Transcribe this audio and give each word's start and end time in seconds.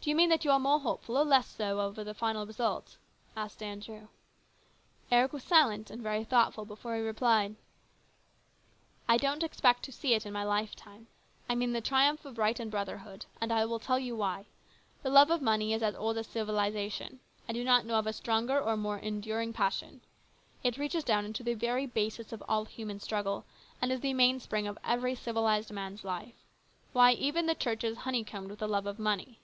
"Do 0.02 0.08
you 0.08 0.16
mean 0.16 0.30
that 0.30 0.46
you 0.46 0.50
are 0.50 0.58
more 0.58 0.80
hopeful 0.80 1.18
or 1.18 1.26
less 1.26 1.46
so 1.46 1.78
over 1.78 2.02
the 2.02 2.14
final 2.14 2.46
result?" 2.46 2.96
asked 3.36 3.62
Andrew. 3.62 4.08
Eric 5.12 5.34
was 5.34 5.44
silent 5.44 5.90
and 5.90 6.00
very 6.00 6.24
thoughtful 6.24 6.64
before 6.64 6.96
he 6.96 7.02
replied. 7.02 7.56
11 9.10 9.18
162 9.42 9.44
HIS 9.44 9.60
BROTHER'S 9.60 9.60
KEEPER." 9.60 9.72
I 9.76 9.76
don't 9.76 9.82
expect 9.82 9.82
to 9.82 9.92
see 9.92 10.14
it 10.14 10.24
in 10.24 10.32
my 10.32 10.42
lifetime 10.42 11.06
I 11.50 11.54
mean 11.54 11.74
the 11.74 11.82
triumph 11.82 12.24
of 12.24 12.38
right 12.38 12.58
and 12.58 12.70
brotherhood; 12.70 13.26
and 13.42 13.52
I 13.52 13.66
will 13.66 13.78
tell 13.78 13.98
you 13.98 14.16
why. 14.16 14.46
The 15.02 15.10
love 15.10 15.30
of 15.30 15.42
money 15.42 15.74
is 15.74 15.82
as 15.82 15.94
old 15.94 16.16
as 16.16 16.26
civilisation. 16.28 17.20
I 17.46 17.52
do 17.52 17.62
not 17.62 17.84
know 17.84 17.98
of 17.98 18.06
a 18.06 18.14
stronger 18.14 18.58
or 18.58 18.78
more 18.78 18.96
enduring 18.96 19.52
passion. 19.52 20.00
It 20.64 20.78
reaches 20.78 21.04
down 21.04 21.26
into 21.26 21.42
the 21.42 21.52
very 21.52 21.84
basis 21.84 22.32
of 22.32 22.42
all 22.48 22.64
human 22.64 23.00
struggle, 23.00 23.44
and 23.82 23.92
is 23.92 24.00
the 24.00 24.14
mainspring 24.14 24.66
of 24.66 24.78
every 24.82 25.14
civilised 25.14 25.70
man's 25.70 26.04
life. 26.04 26.36
Why, 26.94 27.12
even 27.12 27.44
the 27.44 27.54
church 27.54 27.84
is 27.84 27.98
honey 27.98 28.24
combed 28.24 28.48
with 28.48 28.60
the 28.60 28.66
love 28.66 28.86
of 28.86 28.98
money 28.98 29.40